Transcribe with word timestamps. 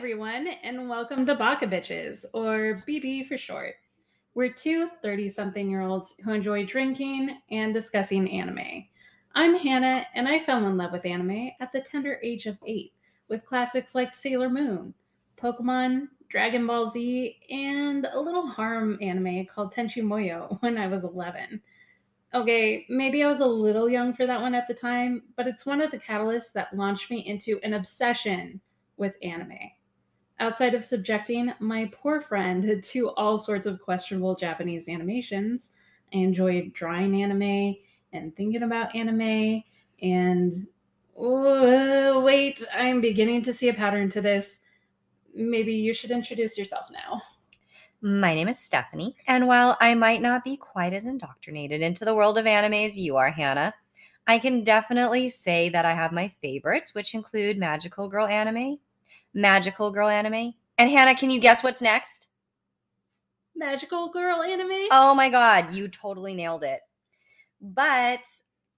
Everyone, 0.00 0.48
and 0.62 0.88
welcome 0.88 1.26
to 1.26 1.34
Baka 1.34 1.66
Bitches, 1.66 2.24
or 2.32 2.82
BB 2.88 3.26
for 3.28 3.36
short. 3.36 3.74
We're 4.32 4.50
two 4.50 4.88
30 5.02 5.28
something 5.28 5.68
year 5.68 5.82
olds 5.82 6.14
who 6.24 6.32
enjoy 6.32 6.64
drinking 6.64 7.36
and 7.50 7.74
discussing 7.74 8.30
anime. 8.30 8.86
I'm 9.34 9.58
Hannah, 9.58 10.06
and 10.14 10.26
I 10.26 10.38
fell 10.38 10.66
in 10.66 10.78
love 10.78 10.92
with 10.92 11.04
anime 11.04 11.50
at 11.60 11.70
the 11.74 11.82
tender 11.82 12.18
age 12.22 12.46
of 12.46 12.56
eight 12.66 12.94
with 13.28 13.44
classics 13.44 13.94
like 13.94 14.14
Sailor 14.14 14.48
Moon, 14.48 14.94
Pokemon, 15.36 16.08
Dragon 16.30 16.66
Ball 16.66 16.88
Z, 16.88 17.36
and 17.50 18.06
a 18.10 18.18
little 18.18 18.46
harem 18.46 18.96
anime 19.02 19.44
called 19.54 19.74
Tenchi 19.74 20.02
Muyo 20.02 20.56
when 20.62 20.78
I 20.78 20.86
was 20.86 21.04
11. 21.04 21.60
Okay, 22.32 22.86
maybe 22.88 23.22
I 23.22 23.28
was 23.28 23.40
a 23.40 23.46
little 23.46 23.90
young 23.90 24.14
for 24.14 24.26
that 24.26 24.40
one 24.40 24.54
at 24.54 24.66
the 24.66 24.72
time, 24.72 25.24
but 25.36 25.46
it's 25.46 25.66
one 25.66 25.82
of 25.82 25.90
the 25.90 25.98
catalysts 25.98 26.54
that 26.54 26.74
launched 26.74 27.10
me 27.10 27.18
into 27.26 27.60
an 27.62 27.74
obsession 27.74 28.62
with 28.96 29.12
anime 29.22 29.58
outside 30.40 30.74
of 30.74 30.84
subjecting 30.84 31.52
my 31.60 31.90
poor 31.92 32.20
friend 32.20 32.82
to 32.82 33.10
all 33.10 33.38
sorts 33.38 33.66
of 33.66 33.80
questionable 33.80 34.34
Japanese 34.34 34.88
animations, 34.88 35.68
I 36.12 36.18
enjoyed 36.18 36.72
drawing 36.72 37.22
anime 37.22 37.76
and 38.12 38.34
thinking 38.34 38.62
about 38.62 38.94
anime. 38.94 39.62
And 40.02 40.52
oh, 41.16 42.20
wait, 42.22 42.64
I'm 42.74 43.00
beginning 43.00 43.42
to 43.42 43.54
see 43.54 43.68
a 43.68 43.74
pattern 43.74 44.08
to 44.10 44.20
this. 44.20 44.60
Maybe 45.34 45.74
you 45.74 45.94
should 45.94 46.10
introduce 46.10 46.58
yourself 46.58 46.88
now. 46.90 47.22
My 48.02 48.34
name 48.34 48.48
is 48.48 48.58
Stephanie, 48.58 49.14
and 49.26 49.46
while 49.46 49.76
I 49.78 49.94
might 49.94 50.22
not 50.22 50.42
be 50.42 50.56
quite 50.56 50.94
as 50.94 51.04
indoctrinated 51.04 51.82
into 51.82 52.06
the 52.06 52.14
world 52.14 52.38
of 52.38 52.46
anime 52.46 52.72
as 52.72 52.98
you 52.98 53.16
are, 53.16 53.30
Hannah, 53.30 53.74
I 54.26 54.38
can 54.38 54.64
definitely 54.64 55.28
say 55.28 55.68
that 55.68 55.84
I 55.84 55.92
have 55.92 56.10
my 56.10 56.28
favorites, 56.40 56.94
which 56.94 57.14
include 57.14 57.58
magical 57.58 58.08
girl 58.08 58.26
anime, 58.26 58.78
magical 59.34 59.90
girl 59.90 60.08
anime. 60.08 60.54
And 60.78 60.90
Hannah, 60.90 61.14
can 61.14 61.30
you 61.30 61.40
guess 61.40 61.62
what's 61.62 61.82
next? 61.82 62.28
Magical 63.54 64.08
girl 64.10 64.42
anime? 64.42 64.88
Oh 64.90 65.14
my 65.14 65.28
God, 65.28 65.74
you 65.74 65.88
totally 65.88 66.34
nailed 66.34 66.64
it. 66.64 66.80
But 67.60 68.24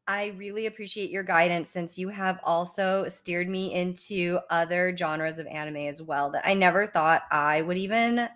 I 0.09 0.35
really 0.37 0.67
appreciate 0.67 1.11
your 1.11 1.23
guidance 1.23 1.69
since 1.69 1.97
you 1.97 2.09
have 2.09 2.41
also 2.43 3.07
steered 3.09 3.49
me 3.49 3.73
into 3.73 4.41
other 4.51 4.97
genres 4.97 5.39
of 5.39 5.47
anime 5.47 5.77
as 5.77 6.03
well 6.03 6.31
that 6.33 6.47
I 6.47 6.55
never 6.55 6.87
thought 6.87 7.23
I 7.31 7.63
would 7.63 7.79
even 7.79 8.29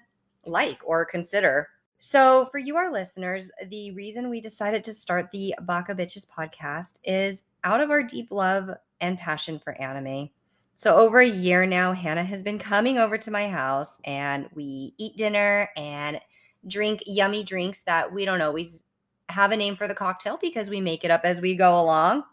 like 0.45 0.79
or 0.85 1.05
consider. 1.05 1.69
So, 1.99 2.47
for 2.53 2.59
you, 2.59 2.77
our 2.77 2.93
listeners, 2.93 3.51
the 3.69 3.91
reason 3.93 4.29
we 4.29 4.41
decided 4.41 4.85
to 4.85 4.95
start 4.95 5.31
the 5.31 5.55
Baka 5.63 5.95
Bitches 5.95 6.27
podcast 6.29 7.01
is 7.05 7.43
out 7.65 7.81
of 7.81 7.91
our 7.91 8.03
deep 8.03 8.29
love 8.31 8.71
and 9.01 9.19
passion 9.19 9.59
for 9.59 9.73
anime. 9.81 10.31
So, 10.79 10.95
over 10.95 11.21
a 11.21 11.27
year 11.27 11.65
now, 11.65 11.95
Hannah 11.95 12.23
has 12.23 12.43
been 12.43 12.59
coming 12.59 12.99
over 12.99 13.17
to 13.17 13.31
my 13.31 13.49
house 13.49 13.97
and 14.05 14.47
we 14.55 14.93
eat 14.99 15.17
dinner 15.17 15.71
and 15.75 16.21
drink 16.69 17.03
yummy 17.07 17.43
drinks 17.43 17.83
that 17.85 18.13
we 18.13 18.27
don't 18.27 18.43
always 18.43 18.83
have 19.31 19.53
a 19.53 19.57
name 19.57 19.75
for 19.75 19.89
the 19.89 19.95
cocktail 19.95 20.39
because 20.39 20.69
we 20.69 20.83
make 20.83 21.03
it 21.03 21.11
up 21.11 21.23
as 21.25 21.41
we 21.41 21.57
go 21.57 21.81
along. 21.81 22.25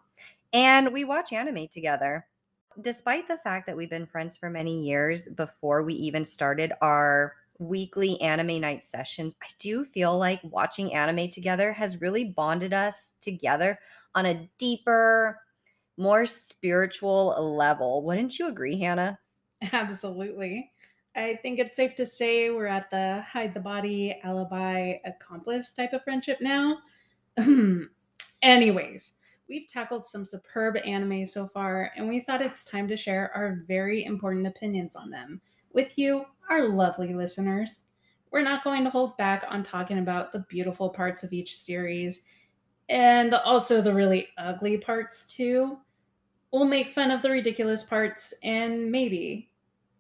And 0.52 0.92
we 0.92 1.06
watch 1.06 1.32
anime 1.32 1.70
together. 1.70 2.28
Despite 2.82 3.30
the 3.30 3.38
fact 3.38 3.66
that 3.66 3.78
we've 3.78 3.90
been 3.90 4.06
friends 4.06 4.36
for 4.36 4.50
many 4.50 4.84
years 4.84 5.30
before 5.30 5.82
we 5.82 5.94
even 5.94 6.26
started 6.26 6.74
our 6.82 7.36
weekly 7.60 8.20
anime 8.20 8.60
night 8.60 8.84
sessions, 8.84 9.36
I 9.42 9.48
do 9.58 9.86
feel 9.86 10.18
like 10.18 10.42
watching 10.44 10.94
anime 10.94 11.30
together 11.30 11.72
has 11.72 12.02
really 12.02 12.26
bonded 12.26 12.74
us 12.74 13.14
together 13.22 13.80
on 14.16 14.26
a 14.26 14.50
deeper, 14.58 15.40
more 15.98 16.26
spiritual 16.26 17.56
level. 17.56 18.04
Wouldn't 18.04 18.40
you 18.40 18.48
agree, 18.48 18.80
Hannah? 18.80 19.20
Absolutely. 19.72 20.72
I 21.16 21.38
think 21.42 21.60
it's 21.60 21.76
safe 21.76 21.96
to 21.96 22.06
say 22.06 22.50
we're 22.50 22.66
at 22.66 22.90
the 22.90 23.22
hide 23.22 23.54
the 23.54 23.60
body, 23.60 24.20
alibi, 24.24 24.96
accomplice 25.06 25.74
type 25.74 25.94
of 25.94 26.04
friendship 26.04 26.40
now. 26.42 26.80
Anyways, 28.42 29.14
we've 29.48 29.68
tackled 29.68 30.08
some 30.08 30.26
superb 30.26 30.78
anime 30.86 31.26
so 31.28 31.48
far, 31.48 31.92
and 31.96 32.10
we 32.10 32.22
thought 32.22 32.42
it's 32.42 32.64
time 32.64 32.88
to 32.88 32.98
share 32.98 33.32
our 33.36 33.64
very 33.68 34.06
important 34.06 34.48
opinions 34.48 34.96
on 34.96 35.12
them 35.12 35.40
with 35.72 35.98
you, 35.98 36.26
our 36.50 36.70
lovely 36.70 37.14
listeners. 37.14 37.86
We're 38.32 38.42
not 38.42 38.64
going 38.64 38.84
to 38.84 38.90
hold 38.90 39.16
back 39.18 39.46
on 39.48 39.62
talking 39.62 40.00
about 40.00 40.32
the 40.32 40.46
beautiful 40.50 40.90
parts 40.90 41.24
of 41.24 41.34
each 41.34 41.56
series 41.56 42.22
and 42.90 43.34
also 43.34 43.82
the 43.82 43.94
really 43.94 44.28
ugly 44.38 44.78
parts 44.78 45.28
too. 45.28 45.78
We'll 46.52 46.66
make 46.66 46.94
fun 46.94 47.12
of 47.12 47.22
the 47.22 47.32
ridiculous 47.32 47.84
parts 47.84 48.34
and 48.44 48.92
maybe, 48.92 49.50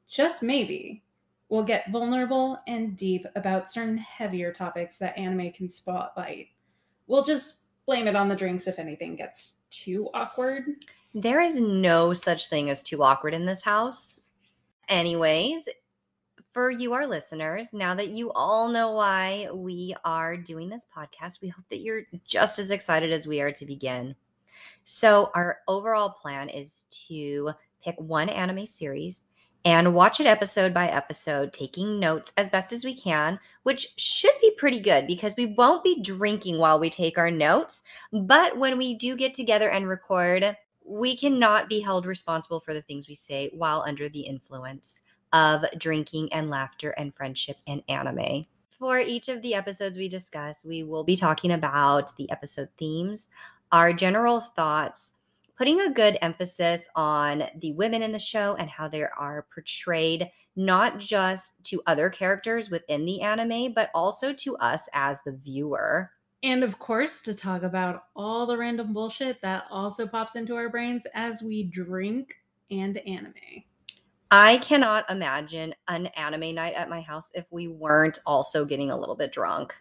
just 0.07 0.43
maybe, 0.43 1.03
we'll 1.49 1.63
get 1.63 1.91
vulnerable 1.91 2.59
and 2.67 2.95
deep 2.97 3.25
about 3.35 3.71
certain 3.71 3.97
heavier 3.97 4.51
topics 4.51 4.97
that 4.97 5.17
anime 5.17 5.51
can 5.51 5.69
spotlight. 5.69 6.47
We'll 7.07 7.23
just 7.23 7.61
blame 7.85 8.07
it 8.07 8.15
on 8.15 8.29
the 8.29 8.35
drinks 8.35 8.67
if 8.67 8.79
anything 8.79 9.15
gets 9.15 9.55
too 9.69 10.09
awkward. 10.13 10.65
There 11.13 11.41
is 11.41 11.59
no 11.59 12.13
such 12.13 12.49
thing 12.49 12.69
as 12.69 12.81
too 12.81 13.03
awkward 13.03 13.33
in 13.33 13.45
this 13.45 13.63
house. 13.63 14.21
Anyways, 14.89 15.69
for 16.53 16.69
you, 16.69 16.93
our 16.93 17.07
listeners, 17.07 17.73
now 17.73 17.95
that 17.95 18.09
you 18.09 18.31
all 18.33 18.69
know 18.69 18.91
why 18.91 19.47
we 19.51 19.95
are 20.05 20.37
doing 20.37 20.69
this 20.69 20.85
podcast, 20.95 21.41
we 21.41 21.49
hope 21.49 21.65
that 21.69 21.81
you're 21.81 22.03
just 22.25 22.59
as 22.59 22.69
excited 22.69 23.11
as 23.11 23.27
we 23.27 23.41
are 23.41 23.51
to 23.51 23.65
begin. 23.65 24.15
So, 24.83 25.31
our 25.33 25.59
overall 25.67 26.11
plan 26.11 26.49
is 26.49 26.85
to 27.07 27.51
pick 27.83 27.95
one 27.99 28.29
anime 28.29 28.67
series 28.67 29.23
and 29.65 29.95
watch 29.95 30.19
it 30.19 30.27
episode 30.27 30.73
by 30.73 30.89
episode, 30.89 31.53
taking 31.53 31.99
notes 31.99 32.33
as 32.37 32.49
best 32.49 32.71
as 32.71 32.85
we 32.85 32.93
can, 32.93 33.39
which 33.63 33.93
should 33.97 34.33
be 34.41 34.51
pretty 34.51 34.79
good 34.79 35.07
because 35.07 35.35
we 35.35 35.47
won't 35.47 35.83
be 35.83 36.01
drinking 36.01 36.59
while 36.59 36.79
we 36.79 36.89
take 36.89 37.17
our 37.17 37.31
notes. 37.31 37.81
But 38.11 38.57
when 38.57 38.77
we 38.77 38.93
do 38.93 39.15
get 39.15 39.33
together 39.33 39.69
and 39.69 39.87
record, 39.87 40.55
we 40.85 41.15
cannot 41.15 41.69
be 41.69 41.79
held 41.79 42.05
responsible 42.05 42.59
for 42.59 42.73
the 42.73 42.81
things 42.81 43.07
we 43.07 43.15
say 43.15 43.49
while 43.53 43.83
under 43.87 44.07
the 44.09 44.21
influence 44.21 45.01
of 45.33 45.65
drinking 45.77 46.31
and 46.31 46.49
laughter 46.49 46.91
and 46.91 47.13
friendship 47.13 47.57
and 47.67 47.83
anime. 47.89 48.45
For 48.69 48.99
each 48.99 49.29
of 49.29 49.41
the 49.41 49.55
episodes 49.55 49.97
we 49.97 50.07
discuss, 50.07 50.63
we 50.63 50.83
will 50.83 51.03
be 51.03 51.15
talking 51.15 51.51
about 51.51 52.15
the 52.15 52.29
episode 52.31 52.69
themes, 52.77 53.27
our 53.71 53.91
general 53.91 54.39
thoughts, 54.39 55.13
putting 55.57 55.81
a 55.81 55.91
good 55.91 56.17
emphasis 56.21 56.87
on 56.95 57.43
the 57.59 57.73
women 57.73 58.03
in 58.03 58.11
the 58.11 58.19
show 58.19 58.55
and 58.57 58.69
how 58.69 58.87
they 58.87 59.03
are 59.03 59.47
portrayed, 59.53 60.29
not 60.55 60.99
just 60.99 61.63
to 61.65 61.81
other 61.87 62.09
characters 62.09 62.69
within 62.69 63.05
the 63.05 63.21
anime, 63.21 63.73
but 63.73 63.89
also 63.93 64.33
to 64.33 64.55
us 64.57 64.87
as 64.93 65.17
the 65.25 65.31
viewer. 65.31 66.11
And 66.43 66.63
of 66.63 66.77
course, 66.77 67.21
to 67.21 67.33
talk 67.33 67.63
about 67.63 68.03
all 68.15 68.45
the 68.45 68.57
random 68.57 68.91
bullshit 68.91 69.41
that 69.41 69.63
also 69.71 70.05
pops 70.05 70.35
into 70.35 70.55
our 70.55 70.67
brains 70.67 71.07
as 71.13 71.41
we 71.41 71.63
drink 71.63 72.35
and 72.69 72.97
anime. 72.97 73.63
I 74.35 74.57
cannot 74.57 75.07
imagine 75.11 75.75
an 75.87 76.07
anime 76.07 76.55
night 76.55 76.73
at 76.73 76.89
my 76.89 77.01
house 77.01 77.29
if 77.35 77.45
we 77.51 77.67
weren't 77.67 78.17
also 78.25 78.65
getting 78.65 78.89
a 78.89 78.97
little 78.97 79.15
bit 79.15 79.31
drunk 79.31 79.75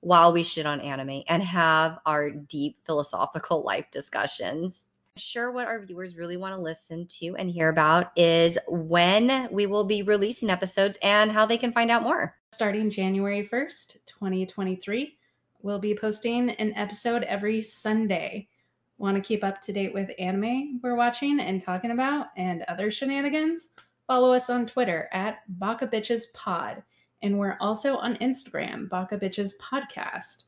while 0.00 0.32
we 0.32 0.42
shit 0.42 0.64
on 0.64 0.80
anime 0.80 1.24
and 1.28 1.42
have 1.42 1.98
our 2.06 2.30
deep 2.30 2.78
philosophical 2.86 3.62
life 3.66 3.84
discussions. 3.90 4.86
Sure, 5.18 5.52
what 5.52 5.66
our 5.66 5.84
viewers 5.84 6.16
really 6.16 6.38
want 6.38 6.54
to 6.54 6.58
listen 6.58 7.06
to 7.18 7.36
and 7.36 7.50
hear 7.50 7.68
about 7.68 8.12
is 8.16 8.56
when 8.66 9.46
we 9.52 9.66
will 9.66 9.84
be 9.84 10.00
releasing 10.00 10.48
episodes 10.48 10.96
and 11.02 11.30
how 11.30 11.44
they 11.44 11.58
can 11.58 11.70
find 11.70 11.90
out 11.90 12.02
more. 12.02 12.34
Starting 12.52 12.88
January 12.88 13.46
1st, 13.46 13.98
2023, 14.06 15.18
we'll 15.60 15.78
be 15.78 15.94
posting 15.94 16.48
an 16.48 16.72
episode 16.76 17.24
every 17.24 17.60
Sunday. 17.60 18.48
Want 18.96 19.16
to 19.16 19.20
keep 19.20 19.44
up 19.44 19.60
to 19.62 19.72
date 19.72 19.92
with 19.92 20.10
anime 20.18 20.80
we're 20.82 20.96
watching 20.96 21.40
and 21.40 21.60
talking 21.60 21.90
about 21.90 22.28
and 22.38 22.62
other 22.68 22.90
shenanigans? 22.90 23.68
Follow 24.08 24.32
us 24.32 24.50
on 24.50 24.66
Twitter 24.66 25.08
at 25.12 25.40
Baka 25.60 25.86
Bitches 25.86 26.32
Pod 26.34 26.82
and 27.22 27.38
we're 27.38 27.56
also 27.60 27.96
on 27.96 28.16
Instagram, 28.16 28.88
Baka 28.88 29.18
Bitches 29.18 29.52
Podcast. 29.58 30.44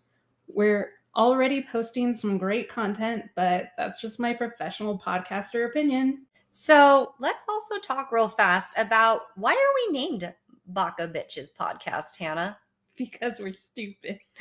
We're 0.49 0.93
already 1.17 1.63
posting 1.71 2.17
some 2.17 2.39
great 2.39 2.69
content, 2.69 3.25
but 3.35 3.73
that's 3.77 4.01
just 4.01 4.21
my 4.21 4.33
professional 4.33 4.99
podcaster 4.99 5.67
opinion. 5.67 6.27
So 6.53 7.15
let's 7.19 7.45
also 7.49 7.79
talk 7.79 8.13
real 8.13 8.29
fast 8.29 8.75
about 8.79 9.23
why 9.37 9.53
are 9.53 9.93
we 9.93 9.99
named 9.99 10.35
Baka 10.67 11.09
Bitches 11.09 11.51
Podcast, 11.55 12.17
Hannah? 12.19 12.59
Because 12.97 13.41
we're 13.41 13.55
stupid. 13.55 14.19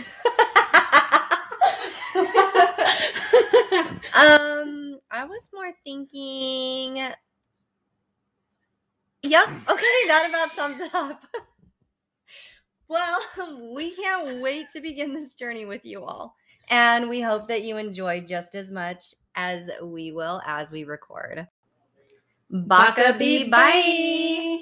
um, 4.13 5.00
I 5.10 5.24
was 5.24 5.50
more 5.54 5.71
thinking. 5.86 7.13
Yep. 9.30 9.48
Okay, 9.70 10.00
that 10.08 10.28
about 10.30 10.56
sums 10.56 10.80
it 10.80 10.94
up. 10.94 11.24
Well, 12.90 13.22
we 13.76 13.96
can't 13.96 14.42
wait 14.42 14.72
to 14.74 14.81
begin 14.81 15.14
this 15.14 15.36
journey 15.36 15.66
with 15.66 15.86
you 15.86 16.04
all. 16.04 16.36
And 16.72 17.08
we 17.08 17.22
hope 17.22 17.48
that 17.48 17.64
you 17.64 17.78
enjoy 17.78 18.22
just 18.22 18.56
as 18.56 18.72
much 18.72 19.14
as 19.36 19.70
we 19.84 20.12
will 20.12 20.42
as 20.46 20.72
we 20.72 20.84
record. 20.84 21.48
Baka 22.50 23.14
bye. 23.52 24.60